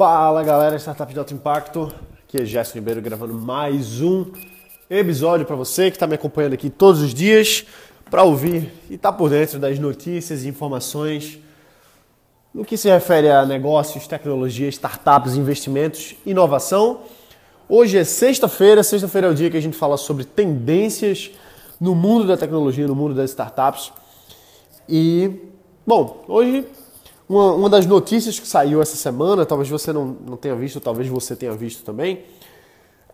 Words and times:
Fala 0.00 0.42
galera, 0.42 0.78
Startup 0.78 1.12
de 1.12 1.18
Alto 1.18 1.34
Impacto, 1.34 1.92
aqui 2.26 2.38
é 2.38 2.44
Jéssica 2.46 2.78
Ribeiro 2.78 3.02
gravando 3.02 3.34
mais 3.34 4.00
um 4.00 4.32
episódio 4.88 5.44
para 5.44 5.54
você 5.54 5.90
que 5.90 5.96
está 5.96 6.06
me 6.06 6.14
acompanhando 6.14 6.54
aqui 6.54 6.70
todos 6.70 7.02
os 7.02 7.12
dias 7.12 7.66
para 8.10 8.22
ouvir 8.22 8.72
e 8.88 8.94
estar 8.94 9.12
tá 9.12 9.18
por 9.18 9.28
dentro 9.28 9.58
das 9.58 9.78
notícias 9.78 10.42
e 10.42 10.48
informações 10.48 11.38
no 12.54 12.64
que 12.64 12.78
se 12.78 12.88
refere 12.88 13.28
a 13.30 13.44
negócios, 13.44 14.06
tecnologia, 14.06 14.70
startups, 14.70 15.34
investimentos, 15.34 16.14
inovação. 16.24 17.00
Hoje 17.68 17.98
é 17.98 18.04
sexta-feira, 18.04 18.82
sexta-feira 18.82 19.26
é 19.26 19.30
o 19.30 19.34
dia 19.34 19.50
que 19.50 19.58
a 19.58 19.62
gente 19.62 19.76
fala 19.76 19.98
sobre 19.98 20.24
tendências 20.24 21.30
no 21.78 21.94
mundo 21.94 22.26
da 22.26 22.38
tecnologia, 22.38 22.86
no 22.86 22.96
mundo 22.96 23.12
das 23.12 23.28
startups. 23.28 23.92
E, 24.88 25.30
bom, 25.86 26.24
hoje 26.26 26.64
uma, 27.30 27.52
uma 27.52 27.70
das 27.70 27.86
notícias 27.86 28.40
que 28.40 28.48
saiu 28.48 28.82
essa 28.82 28.96
semana, 28.96 29.46
talvez 29.46 29.70
você 29.70 29.92
não, 29.92 30.16
não 30.26 30.36
tenha 30.36 30.56
visto, 30.56 30.80
talvez 30.80 31.06
você 31.06 31.36
tenha 31.36 31.52
visto 31.52 31.84
também, 31.84 32.22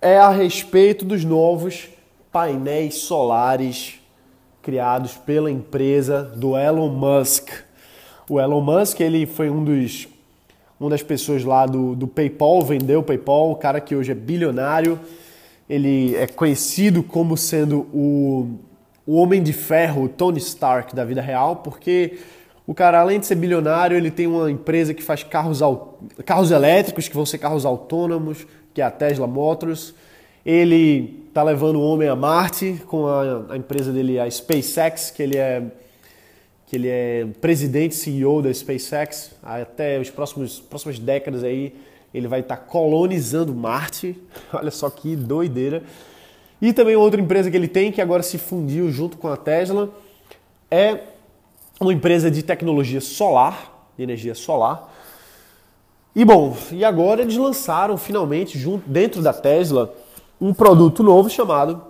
é 0.00 0.16
a 0.16 0.30
respeito 0.30 1.04
dos 1.04 1.22
novos 1.22 1.90
painéis 2.32 2.94
solares 2.94 4.00
criados 4.62 5.12
pela 5.18 5.50
empresa 5.50 6.22
do 6.22 6.56
Elon 6.56 6.88
Musk. 6.88 7.50
O 8.26 8.40
Elon 8.40 8.62
Musk 8.62 9.00
ele 9.00 9.26
foi 9.26 9.50
um 9.50 9.62
dos 9.62 10.08
uma 10.80 10.90
das 10.90 11.02
pessoas 11.02 11.44
lá 11.44 11.66
do, 11.66 11.94
do 11.94 12.06
PayPal, 12.06 12.62
vendeu 12.62 13.00
o 13.00 13.02
PayPal, 13.02 13.50
o 13.50 13.56
cara 13.56 13.80
que 13.80 13.94
hoje 13.94 14.12
é 14.12 14.14
bilionário. 14.14 14.98
Ele 15.68 16.14
é 16.14 16.26
conhecido 16.26 17.02
como 17.02 17.36
sendo 17.36 17.86
o, 17.92 18.58
o 19.06 19.16
homem 19.16 19.42
de 19.42 19.52
ferro, 19.52 20.04
o 20.04 20.08
Tony 20.08 20.38
Stark 20.38 20.94
da 20.94 21.04
vida 21.04 21.20
real, 21.20 21.56
porque 21.56 22.18
o 22.66 22.74
cara, 22.74 23.00
além 23.00 23.20
de 23.20 23.26
ser 23.26 23.36
bilionário, 23.36 23.96
ele 23.96 24.10
tem 24.10 24.26
uma 24.26 24.50
empresa 24.50 24.92
que 24.92 25.02
faz 25.02 25.22
carros, 25.22 25.60
carros 26.24 26.50
elétricos, 26.50 27.06
que 27.06 27.14
vão 27.14 27.24
ser 27.24 27.38
carros 27.38 27.64
autônomos, 27.64 28.44
que 28.74 28.82
é 28.82 28.84
a 28.84 28.90
Tesla 28.90 29.26
Motors. 29.26 29.94
Ele 30.44 31.24
está 31.28 31.44
levando 31.44 31.76
o 31.76 31.82
homem 31.82 32.08
a 32.08 32.16
Marte 32.16 32.82
com 32.86 33.06
a, 33.06 33.46
a, 33.50 33.56
empresa 33.56 33.92
dele, 33.92 34.18
a 34.18 34.28
SpaceX, 34.28 35.10
que 35.10 35.22
ele 35.22 35.36
é 35.36 35.62
que 36.66 36.74
ele 36.74 36.88
é 36.88 37.28
presidente 37.40 37.94
CEO 37.94 38.42
da 38.42 38.52
SpaceX. 38.52 39.30
Até 39.40 40.00
os 40.00 40.10
próximos 40.10 40.58
próximas 40.58 40.98
décadas 40.98 41.44
aí 41.44 41.72
ele 42.12 42.26
vai 42.26 42.40
estar 42.40 42.56
tá 42.56 42.62
colonizando 42.62 43.54
Marte. 43.54 44.20
Olha 44.52 44.72
só 44.72 44.90
que 44.90 45.14
doideira. 45.14 45.84
E 46.60 46.72
também 46.72 46.96
outra 46.96 47.20
empresa 47.20 47.48
que 47.48 47.56
ele 47.56 47.68
tem 47.68 47.92
que 47.92 48.00
agora 48.00 48.24
se 48.24 48.38
fundiu 48.38 48.90
junto 48.90 49.16
com 49.18 49.28
a 49.28 49.36
Tesla 49.36 49.90
é 50.68 50.98
uma 51.80 51.92
empresa 51.92 52.30
de 52.30 52.42
tecnologia 52.42 53.00
solar, 53.00 53.90
de 53.96 54.02
energia 54.02 54.34
solar. 54.34 54.92
E 56.14 56.24
bom, 56.24 56.56
e 56.72 56.84
agora 56.84 57.22
eles 57.22 57.36
lançaram 57.36 57.96
finalmente, 57.98 58.58
junto, 58.58 58.88
dentro 58.88 59.22
da 59.22 59.32
Tesla, 59.32 59.94
um 60.40 60.54
produto 60.54 61.02
novo 61.02 61.28
chamado 61.28 61.82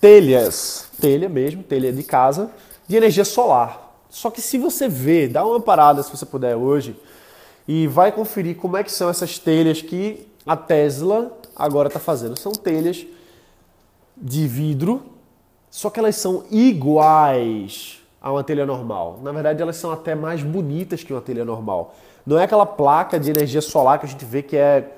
telhas, 0.00 0.88
telha 1.00 1.28
mesmo, 1.28 1.62
telha 1.62 1.92
de 1.92 2.02
casa, 2.02 2.50
de 2.86 2.96
energia 2.96 3.24
solar. 3.24 4.04
Só 4.10 4.30
que 4.30 4.40
se 4.40 4.58
você 4.58 4.88
ver, 4.88 5.28
dá 5.28 5.44
uma 5.44 5.60
parada 5.60 6.02
se 6.02 6.10
você 6.10 6.26
puder 6.26 6.56
hoje, 6.56 6.96
e 7.66 7.86
vai 7.86 8.12
conferir 8.12 8.56
como 8.56 8.76
é 8.76 8.84
que 8.84 8.92
são 8.92 9.10
essas 9.10 9.38
telhas 9.38 9.82
que 9.82 10.26
a 10.46 10.56
Tesla 10.56 11.32
agora 11.54 11.88
está 11.88 12.00
fazendo. 12.00 12.38
São 12.38 12.52
telhas 12.52 13.06
de 14.16 14.46
vidro, 14.46 15.02
só 15.70 15.90
que 15.90 16.00
elas 16.00 16.16
são 16.16 16.44
iguais 16.50 17.98
a 18.20 18.32
uma 18.32 18.42
telha 18.42 18.66
normal. 18.66 19.20
Na 19.22 19.32
verdade, 19.32 19.62
elas 19.62 19.76
são 19.76 19.90
até 19.90 20.14
mais 20.14 20.42
bonitas 20.42 21.02
que 21.02 21.12
uma 21.12 21.20
telha 21.20 21.44
normal. 21.44 21.94
Não 22.26 22.38
é 22.38 22.44
aquela 22.44 22.66
placa 22.66 23.18
de 23.18 23.30
energia 23.30 23.60
solar 23.60 23.98
que 23.98 24.06
a 24.06 24.08
gente 24.08 24.24
vê 24.24 24.42
que 24.42 24.56
é 24.56 24.92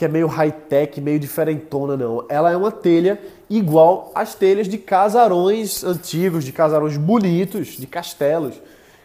que 0.00 0.06
é 0.06 0.08
meio 0.08 0.28
high-tech, 0.28 0.98
meio 0.98 1.18
diferentona, 1.18 1.94
não. 1.94 2.24
Ela 2.26 2.50
é 2.50 2.56
uma 2.56 2.72
telha 2.72 3.20
igual 3.50 4.10
às 4.14 4.34
telhas 4.34 4.66
de 4.66 4.78
casarões 4.78 5.84
antigos, 5.84 6.42
de 6.42 6.52
casarões 6.52 6.96
bonitos, 6.96 7.76
de 7.76 7.86
castelos. 7.86 8.54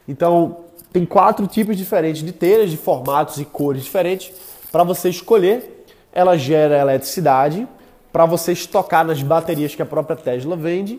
Então, 0.07 0.59
tem 0.93 1.05
quatro 1.05 1.45
tipos 1.47 1.75
diferentes 1.75 2.23
de 2.23 2.31
telhas, 2.31 2.71
de 2.71 2.77
formatos 2.77 3.37
e 3.39 3.43
cores 3.43 3.83
diferentes, 3.83 4.31
para 4.71 4.85
você 4.85 5.09
escolher. 5.09 5.85
Ela 6.13 6.37
gera 6.37 6.79
eletricidade 6.79 7.67
para 8.09 8.25
você 8.25 8.53
estocar 8.53 9.05
nas 9.05 9.21
baterias 9.21 9.75
que 9.75 9.81
a 9.81 9.85
própria 9.85 10.15
Tesla 10.15 10.55
vende. 10.55 10.97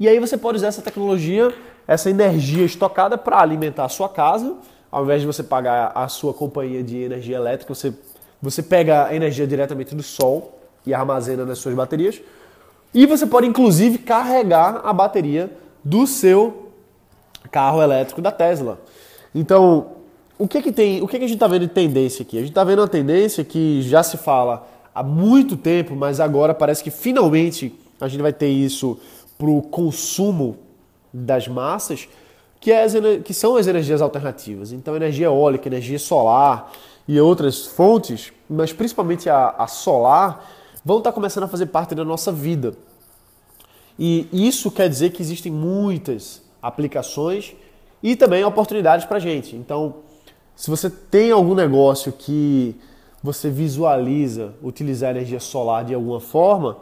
E 0.00 0.08
aí 0.08 0.18
você 0.18 0.36
pode 0.36 0.56
usar 0.56 0.66
essa 0.66 0.82
tecnologia 0.82 1.54
essa 1.90 2.08
energia 2.08 2.64
estocada 2.64 3.18
para 3.18 3.40
alimentar 3.40 3.84
a 3.84 3.88
sua 3.88 4.08
casa, 4.08 4.54
ao 4.92 5.02
invés 5.02 5.22
de 5.22 5.26
você 5.26 5.42
pagar 5.42 5.90
a 5.92 6.06
sua 6.06 6.32
companhia 6.32 6.84
de 6.84 6.96
energia 6.98 7.34
elétrica, 7.34 7.74
você, 7.74 7.92
você 8.40 8.62
pega 8.62 9.06
a 9.06 9.16
energia 9.16 9.44
diretamente 9.44 9.92
do 9.92 10.02
sol 10.04 10.56
e 10.86 10.94
armazena 10.94 11.44
nas 11.44 11.58
suas 11.58 11.74
baterias. 11.74 12.22
E 12.94 13.06
você 13.06 13.26
pode 13.26 13.48
inclusive 13.48 13.98
carregar 13.98 14.82
a 14.84 14.92
bateria 14.92 15.50
do 15.82 16.06
seu 16.06 16.70
carro 17.50 17.82
elétrico 17.82 18.22
da 18.22 18.30
Tesla. 18.30 18.80
Então, 19.34 19.88
o 20.38 20.46
que 20.46 20.62
que 20.62 20.70
tem, 20.70 21.02
o 21.02 21.08
que 21.08 21.18
que 21.18 21.24
a 21.24 21.28
gente 21.28 21.38
está 21.38 21.48
vendo 21.48 21.62
de 21.62 21.74
tendência 21.74 22.22
aqui? 22.22 22.36
A 22.36 22.40
gente 22.40 22.50
está 22.50 22.62
vendo 22.62 22.78
uma 22.78 22.88
tendência 22.88 23.42
que 23.44 23.82
já 23.82 24.04
se 24.04 24.16
fala 24.16 24.64
há 24.94 25.02
muito 25.02 25.56
tempo, 25.56 25.96
mas 25.96 26.20
agora 26.20 26.54
parece 26.54 26.84
que 26.84 26.90
finalmente 26.92 27.76
a 28.00 28.06
gente 28.06 28.22
vai 28.22 28.32
ter 28.32 28.48
isso 28.48 28.96
para 29.36 29.50
o 29.50 29.60
consumo 29.60 30.69
das 31.12 31.48
massas, 31.48 32.08
que, 32.60 32.70
é 32.70 32.82
as, 32.82 32.92
que 33.24 33.32
são 33.32 33.56
as 33.56 33.66
energias 33.66 34.02
alternativas. 34.02 34.72
Então, 34.72 34.94
energia 34.94 35.26
eólica, 35.26 35.68
energia 35.68 35.98
solar 35.98 36.72
e 37.08 37.20
outras 37.20 37.66
fontes, 37.66 38.32
mas 38.48 38.72
principalmente 38.72 39.28
a, 39.28 39.50
a 39.50 39.66
solar, 39.66 40.48
vão 40.84 40.98
estar 40.98 41.12
começando 41.12 41.44
a 41.44 41.48
fazer 41.48 41.66
parte 41.66 41.94
da 41.94 42.04
nossa 42.04 42.30
vida. 42.30 42.74
E 43.98 44.28
isso 44.32 44.70
quer 44.70 44.88
dizer 44.88 45.10
que 45.10 45.20
existem 45.20 45.52
muitas 45.52 46.42
aplicações 46.62 47.54
e 48.02 48.16
também 48.16 48.42
oportunidades 48.44 49.04
para 49.04 49.18
a 49.18 49.20
gente. 49.20 49.54
Então, 49.56 49.96
se 50.56 50.70
você 50.70 50.88
tem 50.88 51.30
algum 51.30 51.54
negócio 51.54 52.12
que 52.12 52.74
você 53.22 53.50
visualiza 53.50 54.54
utilizar 54.62 55.10
energia 55.10 55.40
solar 55.40 55.84
de 55.84 55.94
alguma 55.94 56.20
forma, 56.20 56.78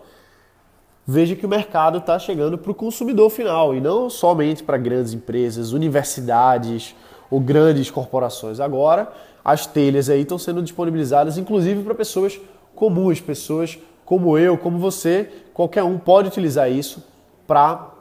veja 1.11 1.35
que 1.35 1.47
o 1.47 1.49
mercado 1.49 1.97
está 1.97 2.19
chegando 2.19 2.59
para 2.59 2.71
o 2.71 2.75
consumidor 2.75 3.31
final 3.31 3.75
e 3.75 3.81
não 3.81 4.11
somente 4.11 4.63
para 4.63 4.77
grandes 4.77 5.15
empresas, 5.15 5.73
universidades 5.73 6.95
ou 7.31 7.41
grandes 7.41 7.91
corporações. 7.91 8.61
Agora, 8.61 9.11
as 9.43 9.67
telhas 9.67 10.11
aí 10.11 10.21
estão 10.21 10.37
sendo 10.37 10.63
disponibilizadas 10.63 11.39
inclusive 11.39 11.83
para 11.83 11.95
pessoas 11.95 12.39
comuns, 12.75 13.23
pessoas 13.23 13.79
como 14.05 14.37
eu, 14.37 14.59
como 14.59 14.79
você, 14.79 15.31
qualquer 15.55 15.83
um 15.83 15.97
pode 15.99 16.29
utilizar 16.29 16.71
isso 16.71 17.03
para 17.47 17.95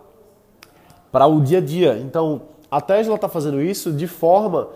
para 1.09 1.25
o 1.27 1.39
dia 1.39 1.59
a 1.59 1.61
dia. 1.61 1.97
Então, 1.99 2.41
a 2.69 2.81
Tesla 2.81 3.15
está 3.15 3.29
fazendo 3.29 3.61
isso 3.61 3.93
de 3.93 4.05
forma 4.05 4.67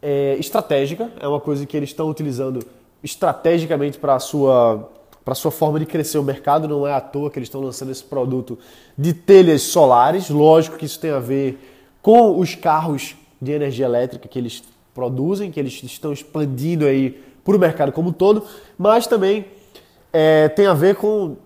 é, 0.00 0.34
estratégica, 0.38 1.12
é 1.20 1.28
uma 1.28 1.40
coisa 1.40 1.66
que 1.66 1.76
eles 1.76 1.90
estão 1.90 2.08
utilizando 2.08 2.60
estrategicamente 3.02 3.98
para 3.98 4.14
a 4.14 4.18
sua 4.18 4.88
para 5.24 5.34
sua 5.34 5.50
forma 5.50 5.78
de 5.78 5.86
crescer 5.86 6.18
o 6.18 6.22
mercado. 6.22 6.68
Não 6.68 6.86
é 6.86 6.92
à 6.92 7.00
toa 7.00 7.30
que 7.30 7.38
eles 7.38 7.48
estão 7.48 7.60
lançando 7.60 7.90
esse 7.90 8.04
produto 8.04 8.58
de 8.96 9.12
telhas 9.12 9.62
solares. 9.62 10.28
Lógico 10.28 10.76
que 10.76 10.84
isso 10.84 11.00
tem 11.00 11.10
a 11.10 11.18
ver 11.18 11.58
com 12.02 12.38
os 12.38 12.54
carros 12.54 13.16
de 13.40 13.52
energia 13.52 13.86
elétrica 13.86 14.28
que 14.28 14.38
eles 14.38 14.62
produzem, 14.94 15.50
que 15.50 15.58
eles 15.58 15.82
estão 15.82 16.12
expandindo 16.12 16.86
aí 16.86 17.20
para 17.44 17.56
o 17.56 17.58
mercado 17.58 17.92
como 17.92 18.10
um 18.10 18.12
todo, 18.12 18.44
mas 18.78 19.06
também 19.06 19.44
é, 20.12 20.48
tem 20.48 20.66
a 20.66 20.74
ver 20.74 20.96
com, 20.96 21.36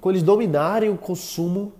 com 0.00 0.10
eles 0.10 0.22
dominarem 0.22 0.90
o 0.90 0.96
consumo, 0.96 1.72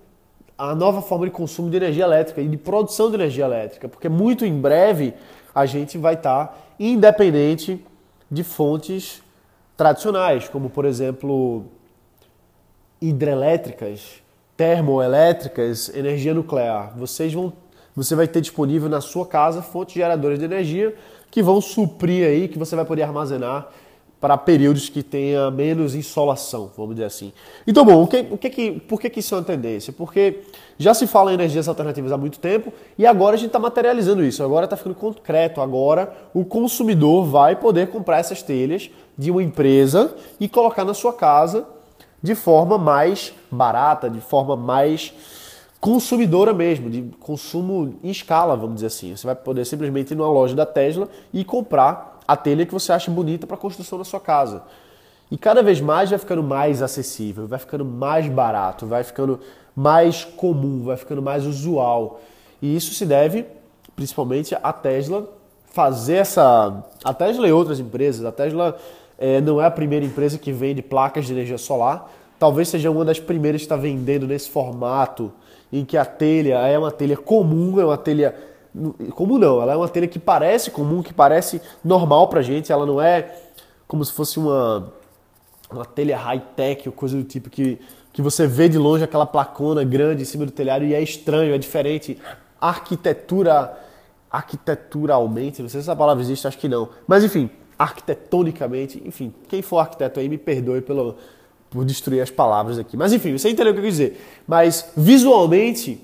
a 0.56 0.74
nova 0.74 1.00
forma 1.00 1.26
de 1.26 1.30
consumo 1.30 1.70
de 1.70 1.76
energia 1.76 2.04
elétrica 2.04 2.40
e 2.40 2.48
de 2.48 2.56
produção 2.56 3.08
de 3.08 3.14
energia 3.14 3.44
elétrica, 3.44 3.88
porque 3.88 4.08
muito 4.08 4.44
em 4.44 4.58
breve 4.58 5.14
a 5.54 5.66
gente 5.66 5.96
vai 5.96 6.14
estar 6.14 6.74
independente 6.80 7.84
de 8.30 8.42
fontes 8.42 9.22
tradicionais, 9.78 10.48
como 10.48 10.68
por 10.68 10.84
exemplo 10.84 11.66
hidrelétricas, 13.00 14.20
termoelétricas, 14.56 15.88
energia 15.94 16.34
nuclear. 16.34 16.92
Vocês 16.98 17.32
vão, 17.32 17.52
você 17.94 18.16
vai 18.16 18.26
ter 18.26 18.40
disponível 18.40 18.88
na 18.88 19.00
sua 19.00 19.24
casa 19.24 19.62
fontes 19.62 19.94
geradoras 19.94 20.36
de 20.40 20.44
energia 20.44 20.96
que 21.30 21.40
vão 21.40 21.60
suprir 21.60 22.26
aí, 22.26 22.48
que 22.48 22.58
você 22.58 22.74
vai 22.74 22.84
poder 22.84 23.02
armazenar 23.04 23.68
para 24.20 24.36
períodos 24.36 24.88
que 24.88 25.02
tenha 25.02 25.50
menos 25.50 25.94
insolação, 25.94 26.70
vamos 26.76 26.96
dizer 26.96 27.06
assim. 27.06 27.32
Então, 27.66 27.84
bom, 27.84 28.02
o 28.02 28.06
que, 28.06 28.26
o 28.30 28.36
que, 28.36 28.72
por 28.80 29.00
que, 29.00 29.08
que 29.08 29.20
isso 29.20 29.34
é 29.34 29.38
uma 29.38 29.44
tendência? 29.44 29.92
Porque 29.92 30.40
já 30.76 30.92
se 30.92 31.06
fala 31.06 31.30
em 31.30 31.34
energias 31.34 31.68
alternativas 31.68 32.10
há 32.10 32.16
muito 32.16 32.40
tempo 32.40 32.72
e 32.98 33.06
agora 33.06 33.36
a 33.36 33.38
gente 33.38 33.48
está 33.48 33.60
materializando 33.60 34.24
isso, 34.24 34.42
agora 34.42 34.64
está 34.64 34.76
ficando 34.76 34.96
concreto. 34.96 35.60
Agora 35.60 36.12
o 36.34 36.44
consumidor 36.44 37.24
vai 37.26 37.54
poder 37.54 37.88
comprar 37.88 38.18
essas 38.18 38.42
telhas 38.42 38.90
de 39.16 39.30
uma 39.30 39.42
empresa 39.42 40.14
e 40.40 40.48
colocar 40.48 40.84
na 40.84 40.94
sua 40.94 41.12
casa 41.12 41.66
de 42.20 42.34
forma 42.34 42.76
mais 42.76 43.32
barata, 43.50 44.10
de 44.10 44.20
forma 44.20 44.56
mais 44.56 45.14
consumidora 45.80 46.52
mesmo, 46.52 46.90
de 46.90 47.02
consumo 47.20 47.94
em 48.02 48.10
escala, 48.10 48.56
vamos 48.56 48.76
dizer 48.76 48.88
assim. 48.88 49.16
Você 49.16 49.24
vai 49.24 49.36
poder 49.36 49.64
simplesmente 49.64 50.10
ir 50.10 50.16
numa 50.16 50.28
loja 50.28 50.56
da 50.56 50.66
Tesla 50.66 51.08
e 51.32 51.44
comprar 51.44 52.17
a 52.28 52.36
telha 52.36 52.66
que 52.66 52.72
você 52.72 52.92
acha 52.92 53.10
bonita 53.10 53.46
para 53.46 53.56
a 53.56 53.58
construção 53.58 53.98
da 53.98 54.04
sua 54.04 54.20
casa. 54.20 54.62
E 55.30 55.38
cada 55.38 55.62
vez 55.62 55.80
mais 55.80 56.10
vai 56.10 56.18
ficando 56.18 56.42
mais 56.42 56.82
acessível, 56.82 57.46
vai 57.46 57.58
ficando 57.58 57.84
mais 57.84 58.28
barato, 58.28 58.86
vai 58.86 59.02
ficando 59.02 59.40
mais 59.74 60.24
comum, 60.24 60.84
vai 60.84 60.96
ficando 60.98 61.22
mais 61.22 61.46
usual. 61.46 62.20
E 62.60 62.76
isso 62.76 62.92
se 62.94 63.06
deve 63.06 63.46
principalmente 63.96 64.54
à 64.62 64.72
Tesla 64.72 65.28
fazer 65.72 66.16
essa. 66.16 66.84
A 67.02 67.12
Tesla 67.12 67.48
e 67.48 67.52
outras 67.52 67.80
empresas. 67.80 68.24
A 68.24 68.32
Tesla 68.32 68.76
é, 69.18 69.40
não 69.40 69.60
é 69.60 69.66
a 69.66 69.70
primeira 69.70 70.04
empresa 70.04 70.38
que 70.38 70.52
vende 70.52 70.82
placas 70.82 71.26
de 71.26 71.32
energia 71.32 71.58
solar. 71.58 72.10
Talvez 72.38 72.68
seja 72.68 72.90
uma 72.90 73.04
das 73.04 73.18
primeiras 73.18 73.60
que 73.60 73.64
está 73.64 73.76
vendendo 73.76 74.26
nesse 74.26 74.50
formato 74.50 75.32
em 75.72 75.84
que 75.84 75.96
a 75.96 76.04
telha 76.04 76.58
é 76.58 76.78
uma 76.78 76.92
telha 76.92 77.16
comum, 77.16 77.80
é 77.80 77.84
uma 77.84 77.98
telha 77.98 78.34
comum 79.14 79.38
não, 79.38 79.60
ela 79.60 79.72
é 79.72 79.76
uma 79.76 79.88
telha 79.88 80.06
que 80.06 80.18
parece 80.18 80.70
comum, 80.70 81.02
que 81.02 81.12
parece 81.12 81.60
normal 81.84 82.28
pra 82.28 82.42
gente, 82.42 82.72
ela 82.72 82.86
não 82.86 83.00
é 83.00 83.34
como 83.86 84.04
se 84.04 84.12
fosse 84.12 84.38
uma 84.38 84.92
uma 85.70 85.84
telha 85.84 86.16
high-tech 86.16 86.88
ou 86.88 86.92
coisa 86.92 87.16
do 87.16 87.24
tipo 87.24 87.50
que, 87.50 87.78
que 88.12 88.22
você 88.22 88.46
vê 88.46 88.68
de 88.68 88.78
longe 88.78 89.04
aquela 89.04 89.26
placona 89.26 89.84
grande 89.84 90.22
em 90.22 90.24
cima 90.24 90.46
do 90.46 90.52
telhado 90.52 90.84
e 90.84 90.94
é 90.94 91.02
estranho, 91.02 91.54
é 91.54 91.58
diferente. 91.58 92.18
Arquitetura, 92.60 93.78
arquiteturalmente, 94.30 95.62
não 95.62 95.68
sei 95.68 95.80
se 95.80 95.86
essa 95.86 95.96
palavra 95.96 96.22
existe, 96.22 96.46
acho 96.46 96.58
que 96.58 96.68
não. 96.68 96.88
Mas 97.06 97.22
enfim, 97.22 97.50
arquitetonicamente, 97.78 99.02
enfim, 99.04 99.32
quem 99.48 99.62
for 99.62 99.78
arquiteto 99.78 100.18
aí 100.18 100.28
me 100.28 100.38
perdoe 100.38 100.80
pelo, 100.80 101.16
por 101.70 101.84
destruir 101.84 102.20
as 102.22 102.30
palavras 102.30 102.78
aqui. 102.78 102.96
Mas 102.96 103.12
enfim, 103.12 103.36
você 103.36 103.50
entendeu 103.50 103.72
o 103.72 103.74
que 103.74 103.80
eu 103.80 103.84
quis 103.84 103.94
dizer. 103.94 104.20
Mas 104.46 104.90
visualmente 104.96 106.02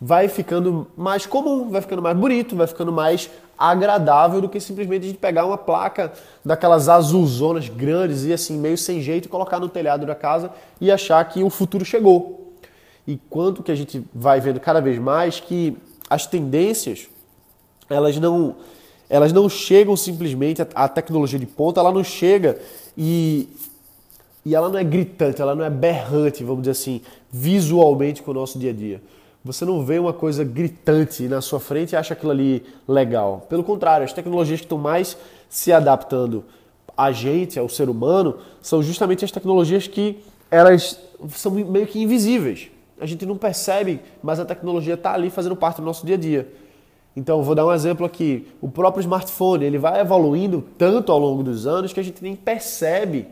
vai 0.00 0.28
ficando 0.28 0.86
mais 0.96 1.26
comum, 1.26 1.70
vai 1.70 1.80
ficando 1.80 2.02
mais 2.02 2.16
bonito, 2.16 2.56
vai 2.56 2.66
ficando 2.66 2.92
mais 2.92 3.30
agradável 3.56 4.40
do 4.40 4.48
que 4.48 4.60
simplesmente 4.60 5.04
a 5.04 5.06
gente 5.08 5.18
pegar 5.18 5.46
uma 5.46 5.56
placa 5.56 6.12
daquelas 6.44 6.88
azulzonas 6.88 7.68
grandes 7.68 8.24
e 8.24 8.32
assim, 8.32 8.58
meio 8.58 8.76
sem 8.76 9.00
jeito, 9.00 9.28
colocar 9.28 9.60
no 9.60 9.68
telhado 9.68 10.04
da 10.04 10.14
casa 10.14 10.50
e 10.80 10.90
achar 10.90 11.24
que 11.28 11.42
o 11.42 11.50
futuro 11.50 11.84
chegou. 11.84 12.52
E 13.06 13.18
quanto 13.28 13.62
que 13.62 13.70
a 13.70 13.74
gente 13.74 14.02
vai 14.14 14.40
vendo 14.40 14.58
cada 14.58 14.80
vez 14.80 14.98
mais 14.98 15.38
que 15.38 15.76
as 16.08 16.26
tendências, 16.26 17.08
elas 17.88 18.16
não, 18.16 18.56
elas 19.08 19.32
não 19.32 19.48
chegam 19.48 19.96
simplesmente, 19.96 20.62
a, 20.74 20.88
tecnologia 20.88 21.38
de 21.38 21.46
ponta, 21.46 21.80
ela 21.80 21.92
não 21.92 22.02
chega 22.02 22.58
e, 22.96 23.48
e 24.44 24.54
ela 24.54 24.68
não 24.68 24.78
é 24.78 24.84
gritante, 24.84 25.40
ela 25.40 25.54
não 25.54 25.64
é 25.64 25.70
berrante, 25.70 26.42
vamos 26.42 26.62
dizer 26.62 26.72
assim, 26.72 27.02
visualmente 27.30 28.22
com 28.22 28.30
o 28.30 28.34
nosso 28.34 28.58
dia 28.58 28.70
a 28.70 28.74
dia. 28.74 29.02
Você 29.44 29.66
não 29.66 29.84
vê 29.84 29.98
uma 29.98 30.14
coisa 30.14 30.42
gritante 30.42 31.28
na 31.28 31.42
sua 31.42 31.60
frente 31.60 31.92
e 31.92 31.96
acha 31.96 32.14
aquilo 32.14 32.30
ali 32.30 32.64
legal. 32.88 33.44
Pelo 33.46 33.62
contrário, 33.62 34.02
as 34.02 34.12
tecnologias 34.12 34.60
que 34.60 34.64
estão 34.64 34.78
mais 34.78 35.18
se 35.50 35.70
adaptando 35.70 36.46
a 36.96 37.12
gente, 37.12 37.58
ao 37.58 37.68
ser 37.68 37.90
humano, 37.90 38.38
são 38.62 38.82
justamente 38.82 39.22
as 39.22 39.30
tecnologias 39.30 39.86
que 39.86 40.22
elas 40.50 40.98
são 41.30 41.52
meio 41.52 41.86
que 41.86 42.00
invisíveis. 42.00 42.70
A 42.98 43.04
gente 43.04 43.26
não 43.26 43.36
percebe, 43.36 44.00
mas 44.22 44.40
a 44.40 44.46
tecnologia 44.46 44.94
está 44.94 45.12
ali 45.12 45.28
fazendo 45.28 45.56
parte 45.56 45.76
do 45.76 45.84
nosso 45.84 46.06
dia 46.06 46.14
a 46.14 46.18
dia. 46.18 46.50
Então, 47.14 47.42
vou 47.42 47.54
dar 47.54 47.66
um 47.66 47.72
exemplo 47.72 48.06
aqui. 48.06 48.48
O 48.62 48.68
próprio 48.70 49.02
smartphone, 49.02 49.62
ele 49.62 49.76
vai 49.76 50.00
evoluindo 50.00 50.64
tanto 50.78 51.12
ao 51.12 51.18
longo 51.18 51.42
dos 51.42 51.66
anos 51.66 51.92
que 51.92 52.00
a 52.00 52.02
gente 52.02 52.22
nem 52.22 52.34
percebe 52.34 53.26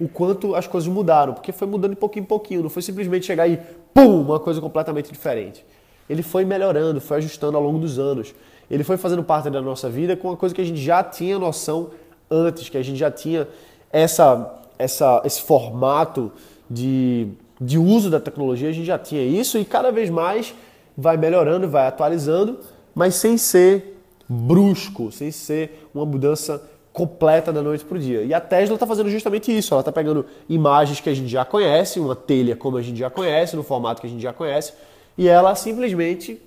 o 0.00 0.08
quanto 0.08 0.54
as 0.54 0.66
coisas 0.66 0.88
mudaram, 0.88 1.34
porque 1.34 1.52
foi 1.52 1.66
mudando 1.66 1.90
de 1.90 1.96
pouquinho 1.96 2.22
em 2.22 2.26
pouquinho, 2.26 2.62
não 2.62 2.70
foi 2.70 2.82
simplesmente 2.82 3.26
chegar 3.26 3.48
e 3.48 3.58
pum, 3.92 4.22
uma 4.22 4.40
coisa 4.40 4.60
completamente 4.60 5.10
diferente. 5.12 5.64
Ele 6.08 6.22
foi 6.22 6.44
melhorando, 6.44 7.00
foi 7.00 7.18
ajustando 7.18 7.56
ao 7.56 7.62
longo 7.62 7.78
dos 7.78 7.98
anos. 7.98 8.34
Ele 8.70 8.84
foi 8.84 8.96
fazendo 8.96 9.22
parte 9.22 9.50
da 9.50 9.60
nossa 9.60 9.88
vida 9.88 10.16
com 10.16 10.28
uma 10.28 10.36
coisa 10.36 10.54
que 10.54 10.60
a 10.60 10.64
gente 10.64 10.80
já 10.80 11.02
tinha 11.02 11.38
noção 11.38 11.90
antes, 12.30 12.68
que 12.68 12.76
a 12.76 12.82
gente 12.82 12.98
já 12.98 13.10
tinha 13.10 13.48
essa, 13.92 14.60
essa, 14.78 15.22
esse 15.24 15.42
formato 15.42 16.30
de, 16.68 17.28
de 17.60 17.78
uso 17.78 18.10
da 18.10 18.20
tecnologia, 18.20 18.68
a 18.68 18.72
gente 18.72 18.86
já 18.86 18.98
tinha 18.98 19.22
isso 19.22 19.58
e 19.58 19.64
cada 19.64 19.90
vez 19.90 20.10
mais 20.10 20.54
vai 20.96 21.16
melhorando, 21.16 21.68
vai 21.68 21.86
atualizando, 21.86 22.58
mas 22.94 23.14
sem 23.14 23.38
ser 23.38 23.98
brusco, 24.28 25.10
sem 25.10 25.30
ser 25.30 25.88
uma 25.94 26.04
mudança 26.04 26.62
completa 26.98 27.52
da 27.52 27.62
noite 27.62 27.84
para 27.84 27.96
o 27.96 28.00
dia. 28.00 28.24
E 28.24 28.34
a 28.34 28.40
Tesla 28.40 28.74
está 28.74 28.84
fazendo 28.84 29.08
justamente 29.08 29.56
isso. 29.56 29.72
Ela 29.72 29.82
está 29.82 29.92
pegando 29.92 30.26
imagens 30.48 30.98
que 31.00 31.08
a 31.08 31.14
gente 31.14 31.28
já 31.28 31.44
conhece, 31.44 32.00
uma 32.00 32.16
telha 32.16 32.56
como 32.56 32.76
a 32.76 32.82
gente 32.82 32.98
já 32.98 33.08
conhece, 33.08 33.54
no 33.54 33.62
formato 33.62 34.00
que 34.00 34.08
a 34.08 34.10
gente 34.10 34.20
já 34.20 34.32
conhece, 34.32 34.72
e 35.16 35.28
ela 35.28 35.54
simplesmente 35.54 36.42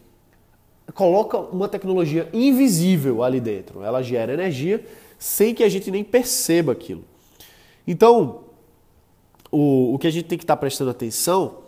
coloca 0.94 1.38
uma 1.38 1.69
tecnologia 1.69 2.27
invisível 2.33 3.24
ali 3.24 3.39
dentro. 3.39 3.81
Ela 3.81 4.01
gera 4.01 4.33
energia 4.33 4.86
sem 5.18 5.56
que 5.56 5.63
a 5.63 5.69
gente 5.69 5.89
nem 5.89 6.03
perceba 6.03 6.74
aquilo. 6.74 7.06
Então, 7.88 8.42
o, 9.50 9.94
o 9.94 10.00
que 10.00 10.07
a 10.07 10.12
gente 10.12 10.25
tem 10.25 10.38
que 10.38 10.44
estar 10.44 10.57
tá 10.57 10.59
prestando 10.59 10.92
atenção 10.92 11.59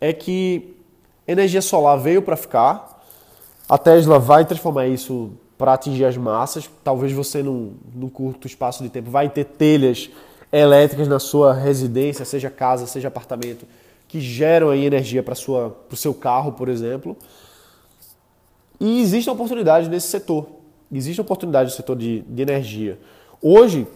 é 0.00 0.12
que 0.12 0.74
energia 1.28 1.62
solar 1.62 1.96
veio 1.96 2.22
para 2.22 2.36
ficar. 2.36 3.04
A 3.68 3.78
Tesla 3.78 4.18
vai 4.18 4.44
transformar 4.44 4.88
isso 4.88 5.30
para 5.58 5.72
atingir 5.72 6.04
as 6.04 6.16
massas. 6.16 6.68
Talvez 6.84 7.12
você, 7.12 7.42
num, 7.42 7.74
num 7.94 8.08
curto 8.08 8.46
espaço 8.46 8.82
de 8.82 8.88
tempo, 8.88 9.10
vai 9.10 9.28
ter 9.28 9.44
telhas 9.44 10.10
elétricas 10.52 11.08
na 11.08 11.18
sua 11.18 11.52
residência, 11.52 12.24
seja 12.24 12.50
casa, 12.50 12.86
seja 12.86 13.08
apartamento, 13.08 13.66
que 14.08 14.20
geram 14.20 14.70
aí 14.70 14.84
energia 14.84 15.22
para 15.22 15.34
o 15.34 15.96
seu 15.96 16.14
carro, 16.14 16.52
por 16.52 16.68
exemplo. 16.68 17.16
E 18.78 19.00
existe 19.00 19.28
oportunidade 19.30 19.88
nesse 19.88 20.08
setor. 20.08 20.46
Existe 20.92 21.20
oportunidade 21.20 21.70
no 21.70 21.76
setor 21.76 21.96
de, 21.96 22.20
de 22.20 22.42
energia. 22.42 22.98
Hoje, 23.42 23.86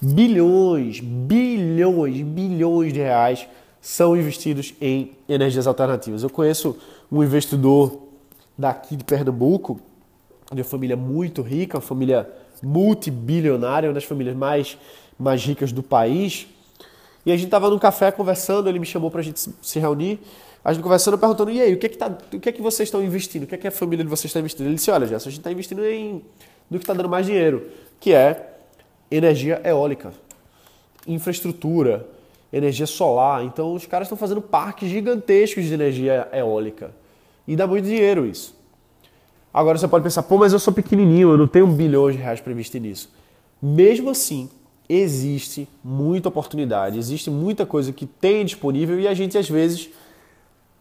bilhões, 0.00 1.00
bilhões, 1.00 2.22
bilhões 2.22 2.92
de 2.92 3.00
reais 3.00 3.46
são 3.80 4.16
investidos 4.16 4.74
em 4.80 5.12
energias 5.28 5.66
alternativas. 5.66 6.22
Eu 6.22 6.30
conheço 6.30 6.76
um 7.12 7.22
investidor 7.22 8.00
daqui 8.56 8.96
de 8.96 9.04
Pernambuco 9.04 9.78
de 10.54 10.62
uma 10.62 10.68
família 10.68 10.96
muito 10.96 11.42
rica, 11.42 11.76
uma 11.76 11.82
família 11.82 12.28
multibilionária, 12.62 13.88
uma 13.88 13.94
das 13.94 14.04
famílias 14.04 14.36
mais, 14.36 14.78
mais 15.18 15.44
ricas 15.44 15.72
do 15.72 15.82
país. 15.82 16.46
E 17.26 17.32
a 17.32 17.36
gente 17.36 17.46
estava 17.46 17.70
num 17.70 17.78
café 17.78 18.10
conversando, 18.10 18.68
ele 18.68 18.78
me 18.78 18.86
chamou 18.86 19.10
para 19.10 19.20
a 19.20 19.24
gente 19.24 19.40
se 19.60 19.78
reunir. 19.78 20.20
A 20.64 20.72
gente 20.72 20.82
conversando, 20.82 21.18
perguntando, 21.18 21.50
e 21.50 21.60
aí, 21.60 21.74
o 21.74 21.78
que 21.78 21.86
é 21.86 21.88
que, 21.90 21.98
tá, 21.98 22.18
o 22.32 22.40
que, 22.40 22.48
é 22.48 22.52
que 22.52 22.62
vocês 22.62 22.86
estão 22.86 23.04
investindo? 23.04 23.42
O 23.42 23.46
que 23.46 23.54
é 23.54 23.58
que 23.58 23.68
a 23.68 23.70
família 23.70 24.02
de 24.02 24.08
vocês 24.08 24.26
está 24.26 24.40
investindo? 24.40 24.66
Ele 24.66 24.76
disse, 24.76 24.90
olha, 24.90 25.06
Gerson, 25.06 25.28
a 25.28 25.30
gente 25.30 25.40
está 25.40 25.52
investindo 25.52 25.84
em, 25.84 26.22
no 26.70 26.78
que 26.78 26.84
está 26.84 26.94
dando 26.94 27.08
mais 27.08 27.26
dinheiro, 27.26 27.68
que 28.00 28.14
é 28.14 28.54
energia 29.10 29.60
eólica, 29.62 30.12
infraestrutura, 31.06 32.06
energia 32.50 32.86
solar. 32.86 33.44
Então, 33.44 33.74
os 33.74 33.84
caras 33.84 34.06
estão 34.06 34.16
fazendo 34.16 34.40
parques 34.40 34.88
gigantescos 34.88 35.64
de 35.64 35.74
energia 35.74 36.28
eólica. 36.32 36.92
E 37.46 37.54
dá 37.56 37.66
muito 37.66 37.84
dinheiro 37.84 38.24
isso. 38.24 38.56
Agora 39.54 39.78
você 39.78 39.86
pode 39.86 40.02
pensar, 40.02 40.24
pô, 40.24 40.36
mas 40.36 40.52
eu 40.52 40.58
sou 40.58 40.72
pequenininho, 40.72 41.30
eu 41.30 41.38
não 41.38 41.46
tenho 41.46 41.68
bilhões 41.68 42.16
de 42.16 42.20
reais 42.20 42.40
para 42.40 42.52
investir 42.52 42.80
nisso. 42.80 43.08
Mesmo 43.62 44.10
assim, 44.10 44.50
existe 44.88 45.68
muita 45.82 46.28
oportunidade, 46.28 46.98
existe 46.98 47.30
muita 47.30 47.64
coisa 47.64 47.92
que 47.92 48.04
tem 48.04 48.44
disponível 48.44 48.98
e 48.98 49.06
a 49.06 49.14
gente 49.14 49.38
às 49.38 49.48
vezes 49.48 49.90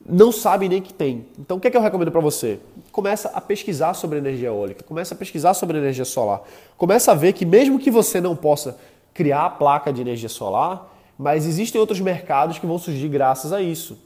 não 0.03 0.31
sabe 0.31 0.67
nem 0.67 0.81
que 0.81 0.91
tem. 0.91 1.27
Então 1.37 1.57
o 1.57 1.59
que, 1.59 1.67
é 1.67 1.71
que 1.71 1.77
eu 1.77 1.81
recomendo 1.81 2.11
para 2.11 2.19
você? 2.19 2.59
Começa 2.91 3.29
a 3.35 3.39
pesquisar 3.39 3.93
sobre 3.93 4.17
energia 4.17 4.47
eólica, 4.47 4.83
começa 4.83 5.13
a 5.13 5.17
pesquisar 5.17 5.53
sobre 5.53 5.77
energia 5.77 6.03
solar. 6.03 6.41
Começa 6.75 7.11
a 7.11 7.15
ver 7.15 7.33
que 7.33 7.45
mesmo 7.45 7.77
que 7.77 7.91
você 7.91 8.19
não 8.19 8.35
possa 8.35 8.75
criar 9.13 9.45
a 9.45 9.49
placa 9.51 9.93
de 9.93 10.01
energia 10.01 10.29
solar, 10.29 10.91
mas 11.15 11.45
existem 11.45 11.79
outros 11.79 11.99
mercados 11.99 12.57
que 12.57 12.65
vão 12.65 12.79
surgir 12.79 13.07
graças 13.07 13.53
a 13.53 13.61
isso. 13.61 13.99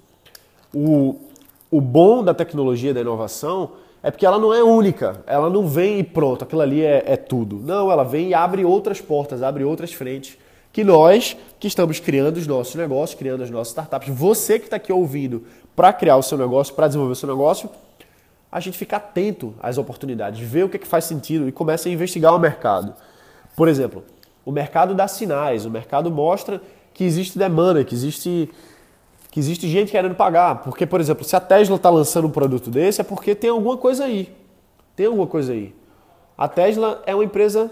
O, 0.76 1.16
o 1.72 1.80
bom 1.80 2.22
da 2.22 2.34
tecnologia, 2.34 2.94
da 2.94 3.00
inovação, 3.00 3.72
é 4.08 4.12
porque 4.12 4.26
ela 4.26 4.40
não 4.40 4.54
é 4.54 4.64
única, 4.64 5.22
ela 5.28 5.50
não 5.50 5.68
vem 5.68 6.00
e 6.00 6.04
pronto, 6.04 6.42
aquilo 6.42 6.62
ali 6.62 6.82
é, 6.82 7.04
é 7.06 7.18
tudo. 7.18 7.58
Não, 7.58 7.92
ela 7.92 8.06
vem 8.06 8.30
e 8.30 8.34
abre 8.34 8.64
outras 8.64 9.02
portas, 9.02 9.44
abre 9.44 9.66
outras 9.66 9.92
frentes 9.92 10.38
que 10.72 10.82
nós, 10.82 11.36
que 11.60 11.68
estamos 11.68 12.00
criando 12.00 12.38
os 12.38 12.48
nossos 12.48 12.74
negócios, 12.76 13.20
criando 13.20 13.44
as 13.44 13.50
nossas 13.50 13.74
startups, 13.74 14.08
você 14.08 14.60
que 14.60 14.64
está 14.68 14.78
aqui 14.78 14.94
ouvindo 14.94 15.44
para 15.76 15.92
criar 15.92 16.16
o 16.16 16.24
seu 16.24 16.38
negócio, 16.38 16.74
para 16.74 16.88
desenvolver 16.88 17.12
o 17.12 17.16
seu 17.18 17.28
negócio, 17.28 17.70
a 18.50 18.62
gente 18.62 18.78
fica 18.78 18.96
atento 18.96 19.54
às 19.60 19.78
oportunidades, 19.78 20.40
ver 20.40 20.64
o 20.64 20.70
que, 20.70 20.78
é 20.78 20.80
que 20.80 20.88
faz 20.88 21.04
sentido 21.04 21.46
e 21.46 21.52
começa 21.52 21.90
a 21.90 21.92
investigar 21.92 22.34
o 22.34 22.40
mercado. 22.40 22.94
Por 23.58 23.68
exemplo, 23.68 24.06
o 24.46 24.54
mercado 24.54 24.96
dá 24.96 25.10
sinais, 25.10 25.66
o 25.66 25.70
mercado 25.70 26.10
mostra 26.10 26.62
que 26.94 27.04
existe 27.04 27.38
demanda, 27.38 27.84
que 27.84 27.94
existe 27.94 28.50
que 29.38 29.40
existe 29.40 29.68
gente 29.68 29.92
querendo 29.92 30.16
pagar. 30.16 30.64
Porque, 30.64 30.84
por 30.84 31.00
exemplo, 31.00 31.24
se 31.24 31.36
a 31.36 31.40
Tesla 31.40 31.76
está 31.76 31.92
lançando 31.92 32.26
um 32.26 32.32
produto 32.32 32.72
desse, 32.72 33.02
é 33.02 33.04
porque 33.04 33.36
tem 33.36 33.52
alguma 33.52 33.78
coisa 33.78 34.06
aí. 34.06 34.34
Tem 34.96 35.06
alguma 35.06 35.28
coisa 35.28 35.54
aí. 35.54 35.76
A 36.36 36.48
Tesla 36.48 37.04
é 37.06 37.14
uma 37.14 37.24
empresa 37.24 37.70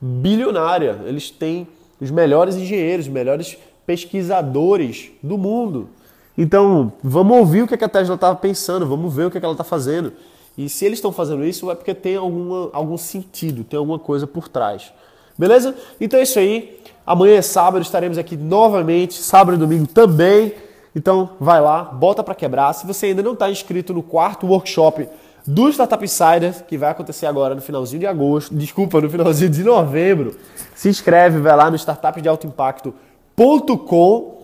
bilionária. 0.00 1.00
Eles 1.06 1.28
têm 1.28 1.66
os 2.00 2.12
melhores 2.12 2.54
engenheiros, 2.54 3.06
os 3.06 3.12
melhores 3.12 3.58
pesquisadores 3.84 5.10
do 5.20 5.36
mundo. 5.36 5.88
Então, 6.36 6.92
vamos 7.02 7.36
ouvir 7.36 7.62
o 7.62 7.66
que 7.66 7.74
a 7.74 7.88
Tesla 7.88 8.14
está 8.14 8.32
pensando, 8.36 8.86
vamos 8.86 9.12
ver 9.12 9.26
o 9.26 9.30
que 9.32 9.38
ela 9.38 9.50
está 9.50 9.64
fazendo. 9.64 10.12
E 10.56 10.68
se 10.68 10.84
eles 10.84 10.98
estão 10.98 11.10
fazendo 11.10 11.44
isso, 11.44 11.68
é 11.68 11.74
porque 11.74 11.94
tem 11.94 12.14
alguma, 12.14 12.70
algum 12.72 12.96
sentido, 12.96 13.64
tem 13.64 13.76
alguma 13.76 13.98
coisa 13.98 14.24
por 14.24 14.46
trás. 14.46 14.92
Beleza? 15.36 15.74
Então 16.00 16.20
é 16.20 16.22
isso 16.22 16.38
aí. 16.38 16.78
Amanhã 17.04 17.34
é 17.34 17.42
sábado, 17.42 17.82
estaremos 17.82 18.18
aqui 18.18 18.36
novamente, 18.36 19.14
sábado 19.14 19.56
e 19.56 19.58
domingo 19.58 19.88
também. 19.88 20.67
Então 20.98 21.30
vai 21.38 21.60
lá, 21.60 21.84
bota 21.84 22.24
para 22.24 22.34
quebrar. 22.34 22.72
Se 22.72 22.84
você 22.84 23.06
ainda 23.06 23.22
não 23.22 23.34
está 23.34 23.48
inscrito 23.48 23.94
no 23.94 24.02
quarto 24.02 24.48
workshop 24.48 25.08
do 25.46 25.70
Startup 25.70 26.04
Insider, 26.04 26.64
que 26.66 26.76
vai 26.76 26.90
acontecer 26.90 27.26
agora 27.26 27.54
no 27.54 27.60
finalzinho 27.60 28.00
de 28.00 28.06
agosto, 28.06 28.52
desculpa, 28.52 29.00
no 29.00 29.08
finalzinho 29.08 29.48
de 29.48 29.62
novembro, 29.62 30.36
se 30.74 30.88
inscreve, 30.88 31.38
vai 31.38 31.54
lá 31.54 31.70
no 31.70 31.76
startupdealtoimpacto.com 31.76 34.38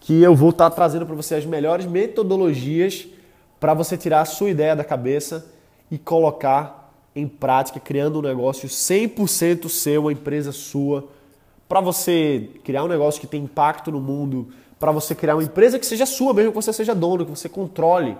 que 0.00 0.22
eu 0.22 0.34
vou 0.34 0.48
estar 0.48 0.70
tá 0.70 0.76
trazendo 0.76 1.04
para 1.04 1.14
você 1.14 1.34
as 1.34 1.44
melhores 1.44 1.84
metodologias 1.84 3.06
para 3.60 3.74
você 3.74 3.98
tirar 3.98 4.22
a 4.22 4.24
sua 4.24 4.48
ideia 4.48 4.74
da 4.74 4.82
cabeça 4.82 5.52
e 5.90 5.98
colocar 5.98 6.94
em 7.14 7.28
prática, 7.28 7.78
criando 7.78 8.20
um 8.20 8.22
negócio 8.22 8.70
100% 8.70 9.68
seu, 9.68 10.00
uma 10.00 10.12
empresa 10.12 10.50
sua, 10.50 11.06
para 11.68 11.82
você 11.82 12.48
criar 12.64 12.84
um 12.84 12.88
negócio 12.88 13.20
que 13.20 13.26
tem 13.26 13.42
impacto 13.42 13.92
no 13.92 14.00
mundo, 14.00 14.48
para 14.80 14.90
você 14.90 15.14
criar 15.14 15.36
uma 15.36 15.42
empresa 15.42 15.78
que 15.78 15.84
seja 15.84 16.06
sua, 16.06 16.32
mesmo 16.32 16.50
que 16.50 16.56
você 16.56 16.72
seja 16.72 16.94
dono, 16.94 17.26
que 17.26 17.30
você 17.30 17.50
controle 17.50 18.16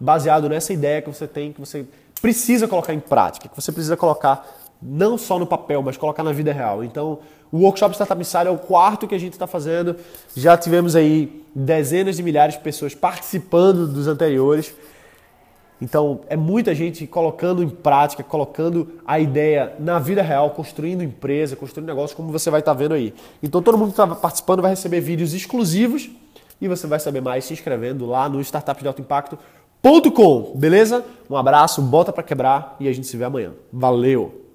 baseado 0.00 0.48
nessa 0.48 0.72
ideia 0.72 1.02
que 1.02 1.10
você 1.10 1.26
tem, 1.26 1.52
que 1.52 1.60
você 1.60 1.84
precisa 2.22 2.66
colocar 2.66 2.94
em 2.94 2.98
prática, 2.98 3.46
que 3.46 3.54
você 3.54 3.70
precisa 3.70 3.94
colocar 3.94 4.48
não 4.80 5.18
só 5.18 5.38
no 5.38 5.46
papel, 5.46 5.82
mas 5.82 5.98
colocar 5.98 6.22
na 6.22 6.32
vida 6.32 6.50
real. 6.50 6.82
Então, 6.82 7.18
o 7.52 7.58
Workshop 7.58 7.94
Startup 7.94 8.18
Insider 8.18 8.46
é 8.46 8.50
o 8.50 8.56
quarto 8.56 9.06
que 9.06 9.14
a 9.14 9.18
gente 9.18 9.34
está 9.34 9.46
fazendo. 9.46 9.96
Já 10.34 10.56
tivemos 10.56 10.96
aí 10.96 11.44
dezenas 11.54 12.16
de 12.16 12.22
milhares 12.22 12.54
de 12.54 12.60
pessoas 12.60 12.94
participando 12.94 13.86
dos 13.86 14.06
anteriores. 14.06 14.74
Então, 15.80 16.20
é 16.28 16.36
muita 16.36 16.74
gente 16.74 17.06
colocando 17.06 17.62
em 17.62 17.68
prática, 17.68 18.22
colocando 18.22 19.00
a 19.06 19.18
ideia 19.18 19.74
na 19.78 19.98
vida 19.98 20.22
real, 20.22 20.50
construindo 20.50 21.02
empresa, 21.02 21.56
construindo 21.56 21.86
negócio, 21.86 22.16
como 22.16 22.30
você 22.30 22.50
vai 22.50 22.60
estar 22.60 22.74
tá 22.74 22.78
vendo 22.78 22.94
aí. 22.94 23.14
Então, 23.42 23.62
todo 23.62 23.78
mundo 23.78 23.92
que 23.92 24.00
está 24.00 24.06
participando 24.06 24.60
vai 24.60 24.70
receber 24.70 25.00
vídeos 25.00 25.32
exclusivos 25.32 26.10
e 26.60 26.68
você 26.68 26.86
vai 26.86 27.00
saber 27.00 27.22
mais 27.22 27.44
se 27.44 27.54
inscrevendo 27.54 28.04
lá 28.04 28.28
no 28.28 28.40
Startup 28.40 28.80
de 28.80 28.86
Alto 28.86 29.00
Impacto 29.00 29.38
com, 30.12 30.52
beleza? 30.54 31.04
Um 31.28 31.36
abraço, 31.36 31.80
bota 31.80 32.12
para 32.12 32.22
quebrar 32.22 32.76
e 32.78 32.86
a 32.86 32.92
gente 32.92 33.06
se 33.06 33.16
vê 33.16 33.24
amanhã. 33.24 33.52
Valeu! 33.72 34.49